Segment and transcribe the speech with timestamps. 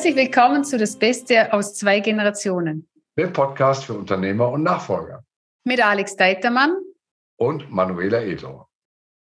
[0.00, 2.88] Herzlich willkommen zu Das Beste aus zwei Generationen.
[3.18, 5.22] Dem Podcast für Unternehmer und Nachfolger.
[5.64, 6.74] Mit Alex Deitermann
[7.36, 8.66] und Manuela Edler.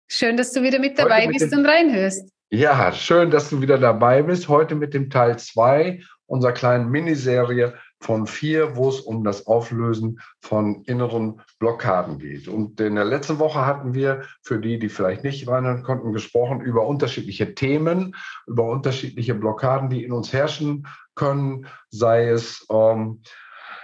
[0.09, 2.31] Schön, dass du wieder mit dabei mit bist und reinhörst.
[2.51, 4.47] Ja, schön, dass du wieder dabei bist.
[4.47, 10.21] Heute mit dem Teil 2 unserer kleinen Miniserie von vier, wo es um das Auflösen
[10.41, 12.49] von inneren Blockaden geht.
[12.49, 16.61] Und in der letzten Woche hatten wir, für die, die vielleicht nicht reinhören konnten, gesprochen
[16.61, 18.17] über unterschiedliche Themen,
[18.47, 23.23] über unterschiedliche Blockaden, die in uns herrschen können, sei es ähm,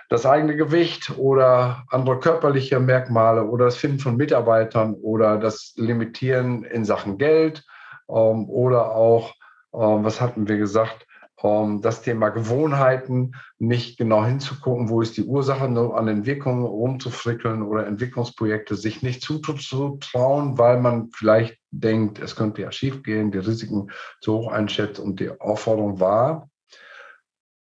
[0.09, 6.65] das eigene Gewicht oder andere körperliche Merkmale oder das Finden von Mitarbeitern oder das Limitieren
[6.65, 7.65] in Sachen Geld
[8.09, 9.35] ähm, oder auch,
[9.75, 11.06] ähm, was hatten wir gesagt,
[11.43, 16.65] ähm, das Thema Gewohnheiten, nicht genau hinzugucken, wo ist die Ursache, nur an den Wirkungen
[16.65, 23.39] rumzufrickeln oder Entwicklungsprojekte sich nicht zuzutrauen, weil man vielleicht denkt, es könnte ja schiefgehen, die
[23.39, 26.49] Risiken zu hoch einschätzt und die Aufforderung war,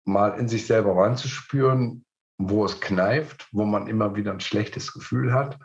[0.06, 2.06] mal in sich selber reinzuspüren,
[2.38, 5.58] wo es kneift, wo man immer wieder ein schlechtes Gefühl hat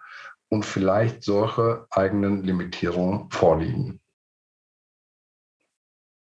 [0.48, 3.99] und vielleicht solche eigenen Limitierungen vorliegen.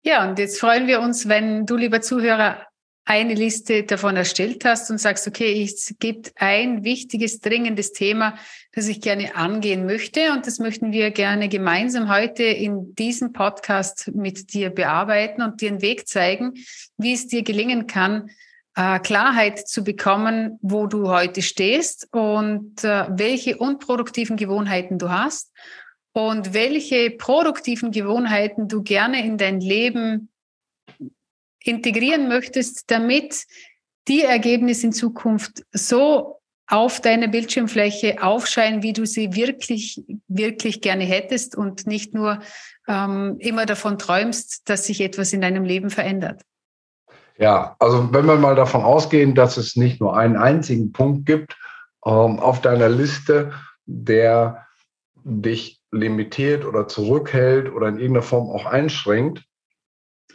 [0.08, 2.60] Ja, und jetzt freuen wir uns, wenn du, lieber Zuhörer,
[3.06, 8.38] eine Liste davon erstellt hast und sagst, okay, es gibt ein wichtiges, dringendes Thema,
[8.74, 10.32] das ich gerne angehen möchte.
[10.32, 15.70] Und das möchten wir gerne gemeinsam heute in diesem Podcast mit dir bearbeiten und dir
[15.70, 16.54] einen Weg zeigen,
[16.98, 18.30] wie es dir gelingen kann,
[18.76, 25.52] äh, Klarheit zu bekommen, wo du heute stehst und äh, welche unproduktiven Gewohnheiten du hast
[26.16, 30.30] und welche produktiven Gewohnheiten du gerne in dein Leben
[31.62, 33.44] integrieren möchtest, damit
[34.08, 41.04] die Ergebnisse in Zukunft so auf deiner Bildschirmfläche aufscheinen, wie du sie wirklich, wirklich gerne
[41.04, 42.40] hättest und nicht nur
[42.88, 46.44] ähm, immer davon träumst, dass sich etwas in deinem Leben verändert.
[47.38, 51.58] Ja, also wenn wir mal davon ausgehen, dass es nicht nur einen einzigen Punkt gibt
[52.06, 53.52] ähm, auf deiner Liste,
[53.86, 54.66] der
[55.26, 59.44] dich limitiert oder zurückhält oder in irgendeiner Form auch einschränkt.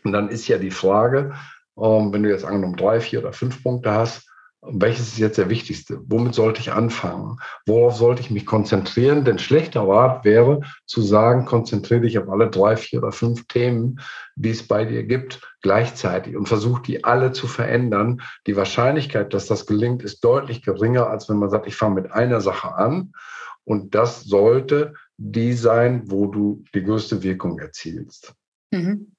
[0.05, 1.35] Und dann ist ja die Frage,
[1.79, 4.27] ähm, wenn du jetzt angenommen drei, vier oder fünf Punkte hast,
[4.63, 6.01] welches ist jetzt der wichtigste?
[6.07, 7.39] Womit sollte ich anfangen?
[7.65, 9.25] Worauf sollte ich mich konzentrieren?
[9.25, 14.01] Denn schlechter Rat wäre zu sagen, konzentriere dich auf alle drei, vier oder fünf Themen,
[14.37, 18.21] die es bei dir gibt, gleichzeitig und versuch die alle zu verändern.
[18.47, 22.13] Die Wahrscheinlichkeit, dass das gelingt, ist deutlich geringer, als wenn man sagt, ich fange mit
[22.13, 23.13] einer Sache an.
[23.71, 28.35] Und das sollte die sein, wo du die größte Wirkung erzielst.
[28.73, 29.13] Mhm.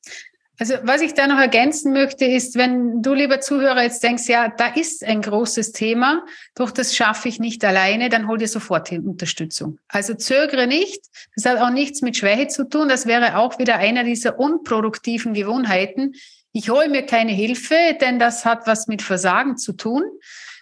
[0.60, 4.50] Also was ich da noch ergänzen möchte, ist, wenn du, lieber Zuhörer, jetzt denkst, ja,
[4.50, 8.92] da ist ein großes Thema, doch das schaffe ich nicht alleine, dann hol dir sofort
[8.92, 9.80] Unterstützung.
[9.88, 11.00] Also zögere nicht.
[11.38, 12.90] Das hat auch nichts mit Schwäche zu tun.
[12.90, 16.14] Das wäre auch wieder einer dieser unproduktiven Gewohnheiten.
[16.52, 20.04] Ich hole mir keine Hilfe, denn das hat was mit Versagen zu tun.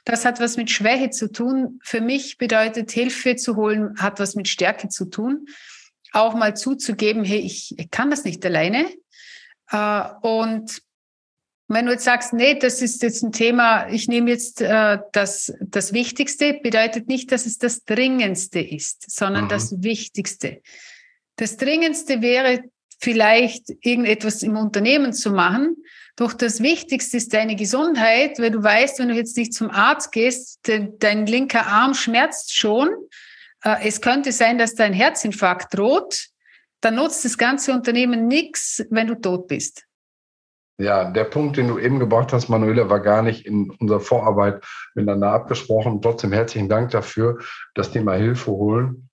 [0.10, 1.80] Das hat was mit Schwäche zu tun.
[1.84, 5.46] Für mich bedeutet Hilfe zu holen, hat was mit Stärke zu tun.
[6.14, 8.90] Auch mal zuzugeben, hey, ich, kann das nicht alleine.
[9.70, 10.82] Äh, und
[11.68, 15.54] wenn du jetzt sagst, nee, das ist jetzt ein Thema, ich nehme jetzt äh, das,
[15.62, 19.50] das Wichtigste, bedeutet nicht, dass es das Dringendste ist, sondern mhm.
[19.50, 20.64] das Wichtigste.
[21.36, 22.64] Das Dringendste wäre
[23.00, 25.76] vielleicht irgendetwas im Unternehmen zu machen,
[26.20, 30.12] doch das Wichtigste ist deine Gesundheit, weil du weißt, wenn du jetzt nicht zum Arzt
[30.12, 32.90] gehst, de, dein linker Arm schmerzt schon.
[33.64, 36.28] Äh, es könnte sein, dass dein Herzinfarkt droht.
[36.82, 39.86] Dann nutzt das ganze Unternehmen nichts, wenn du tot bist.
[40.78, 44.64] Ja, der Punkt, den du eben gebracht hast, Manuela, war gar nicht in unserer Vorarbeit
[44.96, 46.02] miteinander abgesprochen.
[46.02, 47.40] Trotzdem herzlichen Dank dafür,
[47.76, 49.09] das Thema Hilfe holen.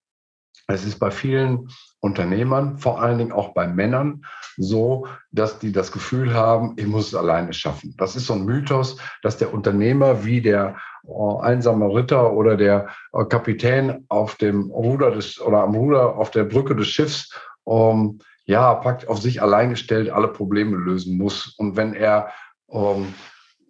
[0.69, 1.69] Es ist bei vielen
[2.00, 4.25] Unternehmern, vor allen Dingen auch bei Männern,
[4.56, 7.94] so, dass die das Gefühl haben, ich muss es alleine schaffen.
[7.99, 12.89] Das ist so ein Mythos, dass der Unternehmer wie der äh, einsame Ritter oder der
[13.13, 17.33] äh, Kapitän auf dem Ruder des oder am Ruder auf der Brücke des Schiffs
[17.66, 21.54] ähm, ja, packt auf sich allein gestellt alle Probleme lösen muss.
[21.59, 22.31] Und wenn er
[22.71, 23.13] ähm,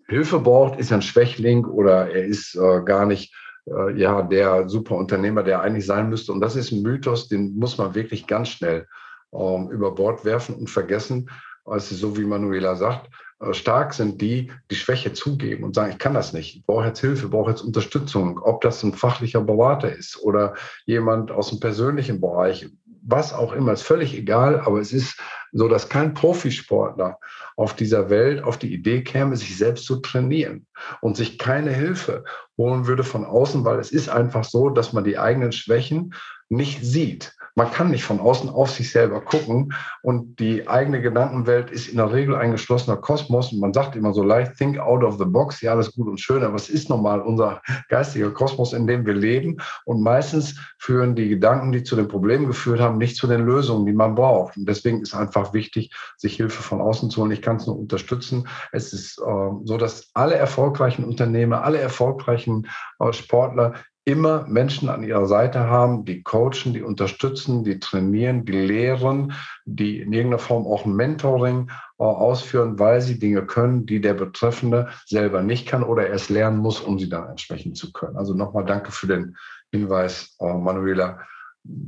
[0.07, 3.35] Hilfe braucht, ist er ein Schwächling oder er ist äh, gar nicht
[3.67, 6.33] äh, ja, der super Unternehmer, der eigentlich sein müsste.
[6.33, 8.87] Und das ist ein Mythos, den muss man wirklich ganz schnell
[9.33, 11.31] ähm, über Bord werfen und vergessen.
[11.75, 13.11] Es ist so, wie Manuela sagt,
[13.41, 16.87] äh, stark sind die, die Schwäche zugeben und sagen, ich kann das nicht, ich brauche
[16.87, 20.55] jetzt Hilfe, brauche jetzt Unterstützung, ob das ein fachlicher Berater ist oder
[20.85, 22.69] jemand aus dem persönlichen Bereich,
[23.03, 25.21] was auch immer, ist völlig egal, aber es ist
[25.57, 27.19] so, dass kein Profisportler
[27.57, 30.67] auf dieser Welt auf die Idee käme, sich selbst zu trainieren
[31.01, 32.25] und sich keine Hilfe
[32.59, 36.15] holen würde von außen, weil es ist einfach so, dass man die eigenen Schwächen
[36.49, 37.36] nicht sieht.
[37.57, 39.73] Man kann nicht von außen auf sich selber gucken
[40.03, 44.13] und die eigene Gedankenwelt ist in der Regel ein geschlossener Kosmos und man sagt immer
[44.13, 46.91] so leicht, think out of the box, ja, alles gut und schön, aber es ist
[46.91, 49.57] normal unser geistiger Kosmos, in dem wir leben
[49.87, 53.87] und meistens führen die Gedanken, die zu den Problemen geführt haben, nicht zu den Lösungen,
[53.87, 54.57] die man braucht.
[54.57, 57.33] Und deswegen ist einfach wichtig, sich Hilfe von außen zu holen.
[57.33, 58.47] Ich kann es nur unterstützen.
[58.71, 62.69] Es ist äh, so, dass alle erfolgreichen Unternehmer, alle erfolgreichen
[63.01, 63.75] äh, Sportler
[64.07, 69.33] immer Menschen an ihrer Seite haben, die coachen, die unterstützen, die trainieren, die lehren,
[69.65, 74.15] die in irgendeiner Form auch ein Mentoring äh, ausführen, weil sie Dinge können, die der
[74.15, 78.17] Betreffende selber nicht kann oder erst lernen muss, um sie dann entsprechend zu können.
[78.17, 79.37] Also nochmal danke für den
[79.73, 81.21] Hinweis, äh, Manuela.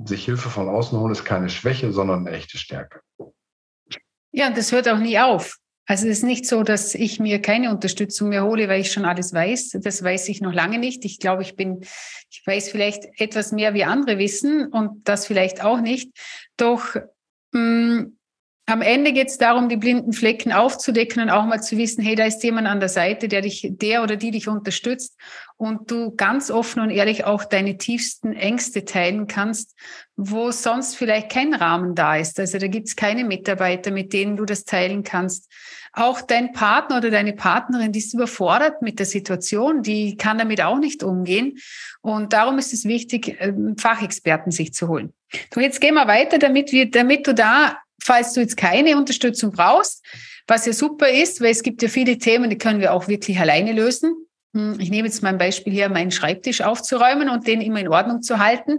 [0.04, 3.00] Sich Hilfe von außen holen ist keine Schwäche, sondern eine echte Stärke.
[4.32, 5.56] Ja, und das hört auch nie auf.
[5.90, 9.06] Also es ist nicht so, dass ich mir keine Unterstützung mehr hole, weil ich schon
[9.06, 9.78] alles weiß.
[9.82, 11.06] Das weiß ich noch lange nicht.
[11.06, 11.80] Ich glaube, ich bin,
[12.28, 16.10] ich weiß vielleicht etwas mehr, wie andere wissen und das vielleicht auch nicht.
[16.58, 16.94] Doch
[17.52, 18.17] mh, mm,
[18.68, 22.14] am Ende geht es darum, die blinden Flecken aufzudecken und auch mal zu wissen, hey,
[22.14, 25.16] da ist jemand an der Seite, der dich, der oder die dich unterstützt
[25.56, 29.74] und du ganz offen und ehrlich auch deine tiefsten Ängste teilen kannst,
[30.16, 32.38] wo sonst vielleicht kein Rahmen da ist.
[32.38, 35.50] Also da gibt es keine Mitarbeiter, mit denen du das teilen kannst.
[35.94, 40.60] Auch dein Partner oder deine Partnerin, die ist überfordert mit der Situation, die kann damit
[40.60, 41.58] auch nicht umgehen.
[42.02, 45.14] Und darum ist es wichtig, ähm, Fachexperten sich zu holen.
[45.54, 49.52] So, jetzt gehen wir weiter, damit wir, damit du da falls du jetzt keine Unterstützung
[49.52, 50.04] brauchst,
[50.46, 53.38] was ja super ist, weil es gibt ja viele Themen, die können wir auch wirklich
[53.38, 54.14] alleine lösen.
[54.54, 57.88] Hm, ich nehme jetzt mal ein Beispiel hier, meinen Schreibtisch aufzuräumen und den immer in
[57.88, 58.78] Ordnung zu halten.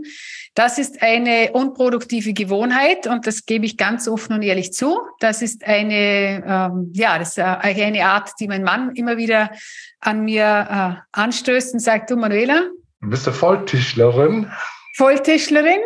[0.56, 5.00] Das ist eine unproduktive Gewohnheit und das gebe ich ganz offen und ehrlich zu.
[5.20, 9.52] Das ist eine, ähm, ja, das ist eine Art, die mein Mann immer wieder
[10.00, 12.64] an mir äh, anstößt und sagt, du Manuela.
[13.02, 14.52] Du bist eine Volltischlerin.
[14.96, 15.80] Volltischlerin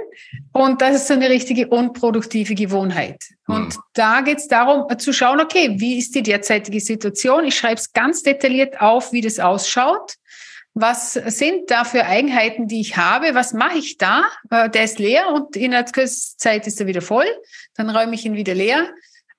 [0.52, 3.24] und das ist so eine richtige unproduktive Gewohnheit.
[3.48, 3.82] Und mhm.
[3.94, 7.46] da geht es darum äh, zu schauen, okay, wie ist die derzeitige Situation?
[7.46, 10.16] Ich schreibe es ganz detailliert auf, wie das ausschaut.
[10.76, 13.36] Was sind da für Eigenheiten, die ich habe?
[13.36, 14.24] Was mache ich da?
[14.50, 17.28] Äh, der ist leer und in der Zeit ist er wieder voll.
[17.76, 18.90] Dann räume ich ihn wieder leer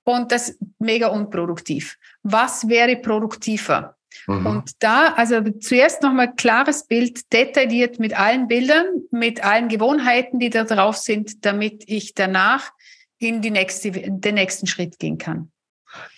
[0.05, 1.97] und das ist mega unproduktiv.
[2.23, 3.97] Was wäre produktiver?
[4.27, 4.47] Mhm.
[4.47, 10.51] Und da, also zuerst nochmal klares Bild, detailliert mit allen Bildern, mit allen Gewohnheiten, die
[10.51, 12.71] da drauf sind, damit ich danach
[13.19, 15.51] in die nächste, den nächsten Schritt gehen kann.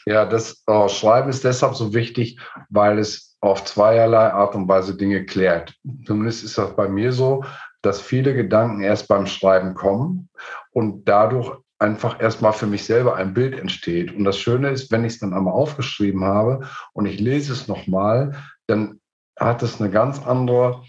[0.06, 2.38] Ja, das äh, Schreiben ist deshalb so wichtig,
[2.70, 5.74] weil es auf zweierlei Art und Weise Dinge klärt.
[6.06, 7.44] Zumindest ist das bei mir so,
[7.82, 10.28] dass viele Gedanken erst beim Schreiben kommen
[10.72, 14.14] und dadurch einfach erstmal für mich selber ein Bild entsteht.
[14.14, 17.68] Und das Schöne ist, wenn ich es dann einmal aufgeschrieben habe und ich lese es
[17.68, 18.36] nochmal,
[18.66, 19.00] dann
[19.38, 20.82] hat es eine ganz andere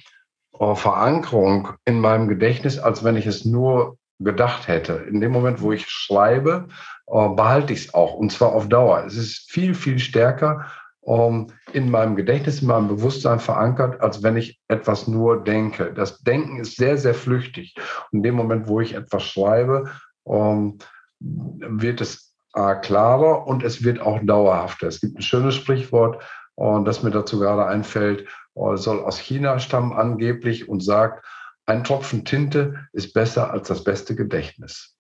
[0.60, 4.94] äh, Verankerung in meinem Gedächtnis, als wenn ich es nur gedacht hätte.
[4.94, 6.68] In dem Moment, wo ich schreibe,
[7.07, 9.04] äh, behalte ich es auch und zwar auf Dauer.
[9.06, 10.66] Es ist viel, viel stärker
[11.06, 15.94] ähm, in meinem Gedächtnis, in meinem Bewusstsein verankert, als wenn ich etwas nur denke.
[15.94, 17.75] Das Denken ist sehr, sehr flüchtig.
[18.12, 19.92] Und in dem Moment, wo ich etwas schreibe,
[20.29, 20.77] ähm,
[21.19, 24.88] wird es äh, klarer und es wird auch dauerhafter.
[24.88, 26.24] Es gibt ein schönes Sprichwort,
[26.57, 31.25] äh, das mir dazu gerade einfällt, äh, soll aus China stammen angeblich und sagt,
[31.65, 34.96] ein Tropfen Tinte ist besser als das beste Gedächtnis.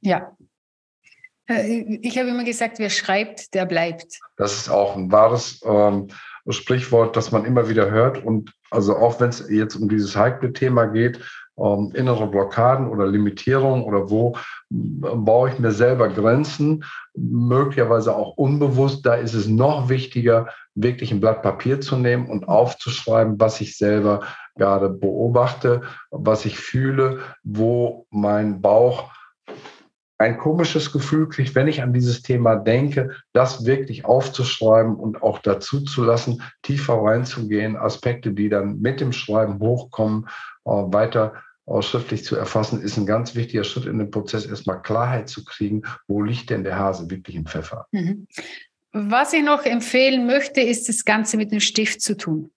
[0.00, 0.36] Ja.
[1.46, 4.18] Äh, ich habe immer gesagt, wer schreibt, der bleibt.
[4.36, 6.08] Das ist auch ein wahres ähm,
[6.48, 8.22] Sprichwort, das man immer wieder hört.
[8.24, 11.20] Und also auch wenn es jetzt um dieses heikle Thema geht,
[11.58, 14.36] ähm, innere Blockaden oder Limitierungen oder wo
[14.70, 16.84] baue ich mir selber Grenzen,
[17.14, 19.06] möglicherweise auch unbewusst.
[19.06, 23.76] Da ist es noch wichtiger, wirklich ein Blatt Papier zu nehmen und aufzuschreiben, was ich
[23.78, 24.20] selber
[24.56, 29.10] gerade beobachte, was ich fühle, wo mein Bauch
[30.18, 35.40] ein komisches Gefühl kriegt, wenn ich an dieses Thema denke, das wirklich aufzuschreiben und auch
[35.40, 40.26] dazu zu lassen, tiefer reinzugehen, Aspekte, die dann mit dem Schreiben hochkommen,
[40.64, 40.70] äh,
[41.66, 45.44] weiter schriftlich zu erfassen, ist ein ganz wichtiger Schritt in dem Prozess, erstmal Klarheit zu
[45.44, 47.86] kriegen, wo liegt denn der Hase wirklich im Pfeffer.
[47.92, 48.26] Mhm.
[48.92, 52.50] Was ich noch empfehlen möchte, ist das Ganze mit dem Stift zu tun.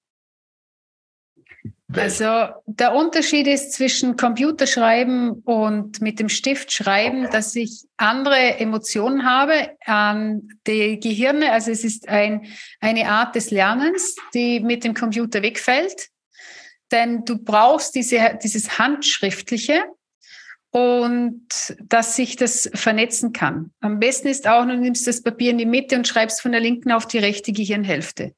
[1.92, 9.26] Also der Unterschied ist zwischen Computerschreiben und mit dem Stift schreiben, dass ich andere Emotionen
[9.26, 11.52] habe an die Gehirne.
[11.52, 12.46] Also es ist ein,
[12.80, 16.10] eine Art des Lernens, die mit dem Computer wegfällt
[16.92, 19.84] denn du brauchst diese, dieses Handschriftliche
[20.72, 21.48] und
[21.82, 23.72] dass sich das vernetzen kann.
[23.80, 26.62] Am besten ist auch, du nimmst das Papier in die Mitte und schreibst von der
[26.62, 28.34] linken auf die rechte Gehirnhälfte.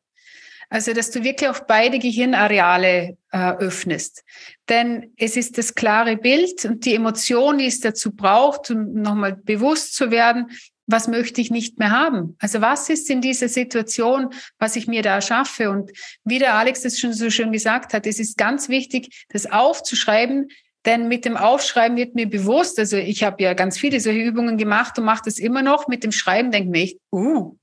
[0.69, 4.23] Also, dass du wirklich auf beide Gehirnareale äh, öffnest.
[4.69, 9.35] Denn es ist das klare Bild und die Emotion, die es dazu braucht, um nochmal
[9.35, 10.49] bewusst zu werden,
[10.87, 12.35] was möchte ich nicht mehr haben?
[12.39, 15.69] Also was ist in dieser Situation, was ich mir da schaffe?
[15.69, 15.91] Und
[16.23, 20.49] wie der Alex das schon so schön gesagt hat, es ist ganz wichtig, das aufzuschreiben,
[20.85, 24.57] denn mit dem Aufschreiben wird mir bewusst, also ich habe ja ganz viele solche Übungen
[24.57, 25.87] gemacht und mache das immer noch.
[25.87, 27.55] Mit dem Schreiben denke ich, uh,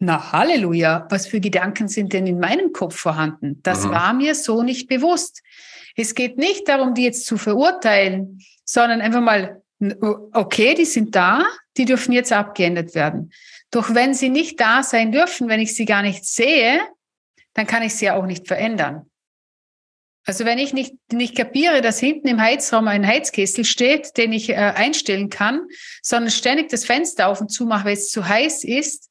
[0.00, 3.60] na Halleluja, was für Gedanken sind denn in meinem Kopf vorhanden?
[3.62, 3.90] Das mhm.
[3.90, 5.42] war mir so nicht bewusst.
[5.96, 9.62] Es geht nicht darum, die jetzt zu verurteilen, sondern einfach mal,
[10.32, 11.44] okay, die sind da,
[11.78, 13.32] die dürfen jetzt abgeändert werden.
[13.70, 16.80] Doch wenn sie nicht da sein dürfen, wenn ich sie gar nicht sehe,
[17.54, 19.08] dann kann ich sie ja auch nicht verändern.
[20.24, 24.50] Also wenn ich nicht, nicht kapiere, dass hinten im Heizraum ein Heizkessel steht, den ich
[24.50, 25.66] äh, einstellen kann,
[26.02, 29.08] sondern ständig das Fenster auf und zu mache, weil es zu heiß ist,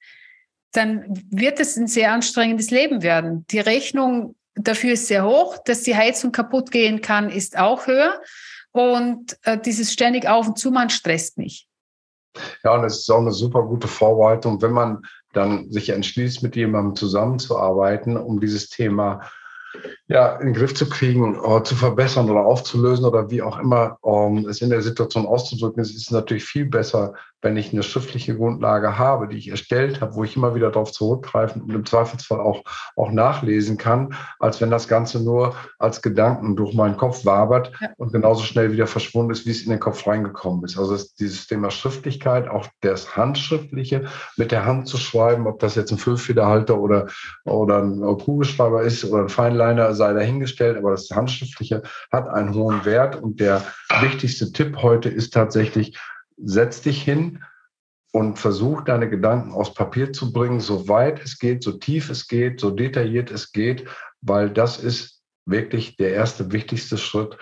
[0.74, 3.48] dann wird es ein sehr anstrengendes Leben werden.
[3.50, 8.22] Die Rechnung dafür ist sehr hoch, dass die Heizung kaputt gehen kann, ist auch höher.
[8.72, 11.68] Und äh, dieses ständig Auf und zu machen stresst mich.
[12.64, 15.02] Ja, und es ist auch eine super gute Vorbereitung, wenn man
[15.34, 19.22] dann sich entschließt, mit jemandem zusammenzuarbeiten, um dieses Thema
[20.08, 23.98] ja, in den Griff zu kriegen, oder zu verbessern oder aufzulösen oder wie auch immer
[24.02, 25.82] um es in der Situation auszudrücken.
[25.82, 30.16] Es ist natürlich viel besser, wenn ich eine schriftliche Grundlage habe, die ich erstellt habe,
[30.16, 32.64] wo ich immer wieder darauf zurückgreifen und im Zweifelsfall auch,
[32.96, 37.90] auch nachlesen kann, als wenn das Ganze nur als Gedanken durch meinen Kopf wabert ja.
[37.98, 40.80] und genauso schnell wieder verschwunden ist, wie es in den Kopf reingekommen ist.
[40.80, 44.06] Also dieses Thema Schriftlichkeit, auch das Handschriftliche,
[44.36, 47.08] mit der Hand zu schreiben, ob das jetzt ein Füllfederhalter oder,
[47.46, 49.30] oder ein Kugelschreiber ist oder ein
[49.68, 53.16] Feinliner, sei dahingestellt, aber das Handschriftliche hat einen hohen Wert.
[53.16, 53.64] Und der
[54.02, 55.98] wichtigste Tipp heute ist tatsächlich,
[56.38, 57.44] setz dich hin
[58.14, 62.28] und versuch deine Gedanken aufs Papier zu bringen, so weit es geht, so tief es
[62.28, 63.88] geht, so detailliert es geht,
[64.22, 67.38] weil das ist wirklich der erste wichtigste Schritt,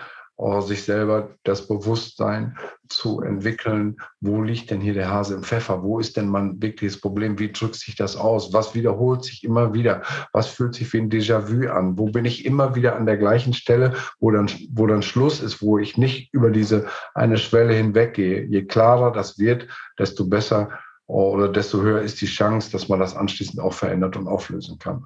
[0.60, 2.56] sich selber das Bewusstsein
[2.88, 7.00] zu entwickeln, wo liegt denn hier der Hase im Pfeffer, wo ist denn mein wirkliches
[7.00, 10.02] Problem, wie drückt sich das aus, was wiederholt sich immer wieder,
[10.32, 13.54] was fühlt sich wie ein Déjà-vu an, wo bin ich immer wieder an der gleichen
[13.54, 18.44] Stelle, wo dann, wo dann Schluss ist, wo ich nicht über diese eine Schwelle hinweggehe.
[18.44, 19.66] Je klarer das wird,
[19.98, 20.68] desto besser
[21.06, 25.04] oder desto höher ist die Chance, dass man das anschließend auch verändert und auflösen kann.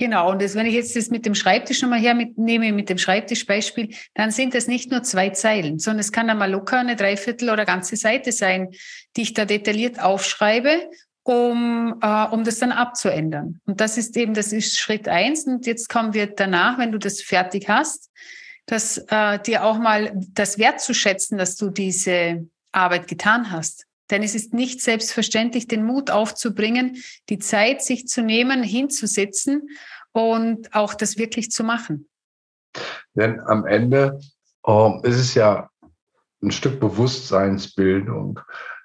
[0.00, 3.96] Genau, und das, wenn ich jetzt das mit dem Schreibtisch nochmal hernehme, mit dem Schreibtischbeispiel,
[4.14, 7.64] dann sind das nicht nur zwei Zeilen, sondern es kann einmal locker eine Dreiviertel oder
[7.64, 8.68] ganze Seite sein,
[9.16, 10.88] die ich da detailliert aufschreibe,
[11.24, 13.60] um, äh, um das dann abzuändern.
[13.66, 15.44] Und das ist eben, das ist Schritt eins.
[15.44, 18.08] Und jetzt kommen wir danach, wenn du das fertig hast,
[18.66, 23.87] dass äh, dir auch mal das wertzuschätzen, dass du diese Arbeit getan hast.
[24.10, 26.96] Denn es ist nicht selbstverständlich, den Mut aufzubringen,
[27.28, 29.68] die Zeit sich zu nehmen, hinzusetzen
[30.12, 32.08] und auch das wirklich zu machen.
[33.14, 34.18] Denn am Ende
[34.66, 35.70] ähm, ist es ja
[36.42, 38.40] ein Stück Bewusstseinsbildung,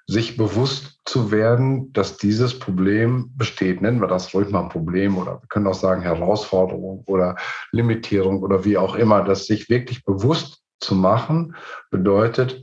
[0.06, 3.80] sich bewusst zu werden, dass dieses Problem besteht.
[3.80, 7.36] Nennen wir das ruhig mal ein Problem oder wir können auch sagen Herausforderung oder
[7.70, 9.22] Limitierung oder wie auch immer.
[9.22, 11.56] Das sich wirklich bewusst zu machen
[11.90, 12.62] bedeutet,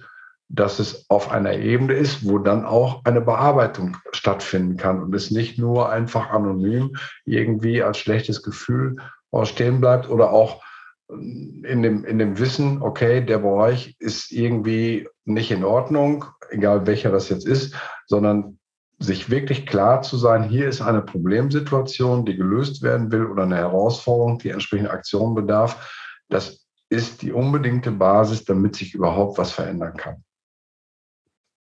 [0.53, 5.31] dass es auf einer Ebene ist, wo dann auch eine Bearbeitung stattfinden kann und es
[5.31, 8.97] nicht nur einfach anonym irgendwie als schlechtes Gefühl
[9.43, 10.61] stehen bleibt oder auch
[11.09, 17.11] in dem, in dem Wissen, okay, der Bereich ist irgendwie nicht in Ordnung, egal welcher
[17.11, 17.75] das jetzt ist,
[18.07, 18.59] sondern
[18.99, 23.57] sich wirklich klar zu sein, hier ist eine Problemsituation, die gelöst werden will oder eine
[23.57, 26.19] Herausforderung, die entsprechende Aktion bedarf.
[26.29, 30.23] Das ist die unbedingte Basis, damit sich überhaupt was verändern kann.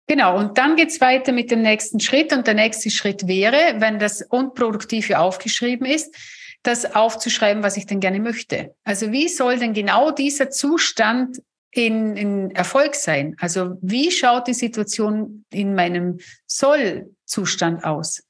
[0.08, 2.34] Genau, und dann geht's weiter mit dem nächsten Schritt.
[2.34, 6.14] Und der nächste Schritt wäre, wenn das Unproduktive aufgeschrieben ist,
[6.62, 8.76] das aufzuschreiben, was ich denn gerne möchte.
[8.84, 11.42] Also wie soll denn genau dieser Zustand
[11.72, 13.36] in, in Erfolg sein?
[13.40, 18.24] Also wie schaut die Situation in meinem Soll-Zustand aus?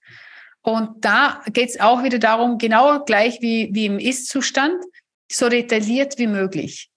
[0.61, 4.83] Und da geht's auch wieder darum, genau gleich wie, wie im Ist-Zustand,
[5.29, 6.89] so detailliert wie möglich.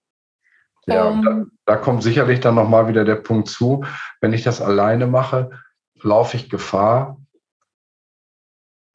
[0.85, 3.85] Ja, um, da, kommt sicherlich dann nochmal wieder der Punkt zu,
[4.21, 5.51] wenn ich das alleine mache,
[6.01, 7.17] laufe ich Gefahr,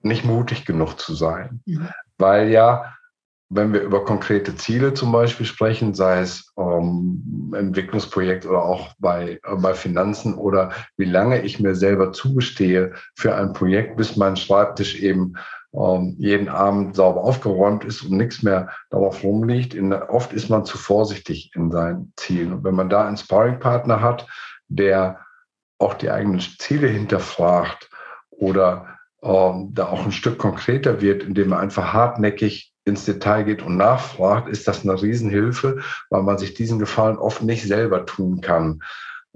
[0.00, 1.60] nicht mutig genug zu sein.
[1.66, 1.88] Mhm.
[2.18, 2.96] Weil ja,
[3.50, 9.38] wenn wir über konkrete Ziele zum Beispiel sprechen, sei es ähm, Entwicklungsprojekt oder auch bei,
[9.44, 14.36] äh, bei Finanzen oder wie lange ich mir selber zugestehe für ein Projekt, bis mein
[14.36, 15.34] Schreibtisch eben
[15.74, 19.74] ähm, jeden Abend sauber aufgeräumt ist und nichts mehr darauf rumliegt.
[19.74, 22.52] In, oft ist man zu vorsichtig in seinen Zielen.
[22.52, 24.26] Und wenn man da einen Sparringpartner hat,
[24.68, 25.20] der
[25.78, 27.90] auch die eigenen Ziele hinterfragt
[28.30, 33.62] oder ähm, da auch ein Stück konkreter wird, indem man einfach hartnäckig ins Detail geht
[33.62, 38.40] und nachfragt, ist das eine Riesenhilfe, weil man sich diesen Gefallen oft nicht selber tun
[38.40, 38.82] kann.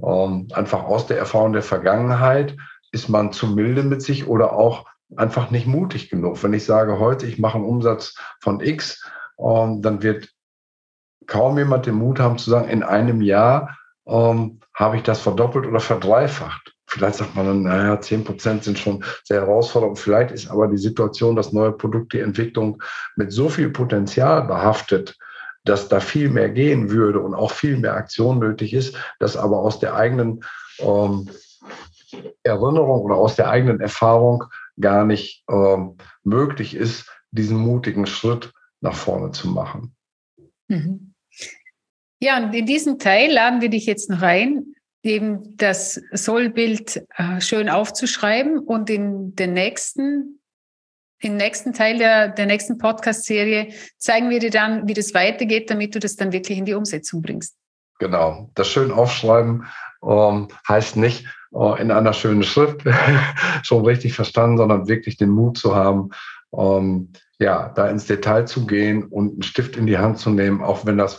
[0.02, 2.56] Ähm, einfach aus der Erfahrung der Vergangenheit
[2.92, 6.42] ist man zu milde mit sich oder auch einfach nicht mutig genug.
[6.42, 9.04] Wenn ich sage, heute ich mache einen Umsatz von X,
[9.38, 10.28] ähm, dann wird
[11.26, 15.66] kaum jemand den Mut haben zu sagen, in einem Jahr ähm, habe ich das verdoppelt
[15.66, 16.74] oder verdreifacht.
[16.88, 19.98] Vielleicht sagt man dann, naja, 10 Prozent sind schon sehr herausfordernd.
[19.98, 22.80] Vielleicht ist aber die Situation, dass neue Produkte, die Entwicklung
[23.16, 25.16] mit so viel Potenzial behaftet,
[25.64, 29.58] dass da viel mehr gehen würde und auch viel mehr Aktion nötig ist, dass aber
[29.58, 30.44] aus der eigenen
[30.78, 31.28] ähm,
[32.44, 34.44] Erinnerung oder aus der eigenen Erfahrung
[34.80, 39.94] gar nicht ähm, möglich ist, diesen mutigen Schritt nach vorne zu machen.
[40.68, 41.14] Mhm.
[42.20, 47.40] Ja, und in diesem Teil laden wir dich jetzt noch ein, eben das Sollbild äh,
[47.40, 50.40] schön aufzuschreiben und in den nächsten,
[51.20, 55.94] im nächsten Teil der, der nächsten Podcast-Serie zeigen wir dir dann, wie das weitergeht, damit
[55.94, 57.56] du das dann wirklich in die Umsetzung bringst.
[57.98, 59.66] Genau, das schön aufschreiben
[60.02, 61.28] ähm, heißt nicht äh,
[61.78, 62.82] in einer schönen Schrift
[63.62, 66.10] schon richtig verstanden, sondern wirklich den Mut zu haben,
[66.56, 70.62] ähm, ja, da ins Detail zu gehen und einen Stift in die Hand zu nehmen,
[70.62, 71.14] auch wenn das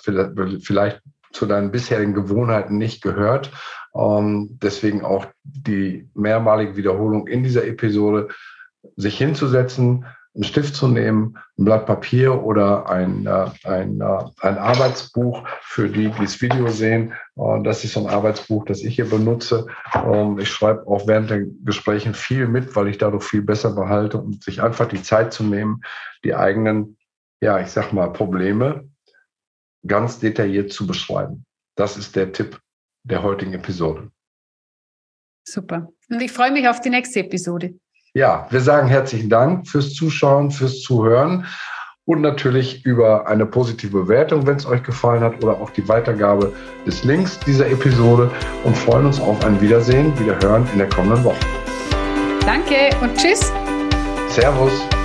[0.61, 1.01] vielleicht
[1.31, 3.51] zu deinen bisherigen Gewohnheiten nicht gehört.
[3.95, 8.29] Ähm, deswegen auch die mehrmalige Wiederholung in dieser Episode,
[8.95, 10.05] sich hinzusetzen,
[10.37, 15.89] einen Stift zu nehmen, ein Blatt Papier oder ein, äh, ein, äh, ein Arbeitsbuch für
[15.89, 17.13] die, die das Video sehen.
[17.63, 19.65] Das ist so ein Arbeitsbuch, das ich hier benutze.
[19.95, 24.19] Ähm, ich schreibe auch während den Gesprächen viel mit, weil ich dadurch viel besser behalte
[24.19, 25.81] und sich einfach die Zeit zu nehmen,
[26.23, 26.97] die eigenen,
[27.41, 28.87] ja, ich sag mal, Probleme
[29.87, 31.45] ganz detailliert zu beschreiben.
[31.75, 32.59] Das ist der Tipp
[33.03, 34.11] der heutigen Episode.
[35.43, 35.87] Super.
[36.09, 37.79] Und ich freue mich auf die nächste Episode.
[38.17, 41.45] Ja, wir sagen herzlichen Dank fürs Zuschauen, fürs Zuhören
[42.05, 46.51] und natürlich über eine positive Bewertung, wenn es euch gefallen hat, oder auch die Weitergabe
[46.83, 48.31] des Links dieser Episode
[48.63, 51.37] und freuen uns auf ein Wiedersehen, Wiederhören in der kommenden Woche.
[52.43, 53.53] Danke und tschüss.
[54.29, 54.96] Servus.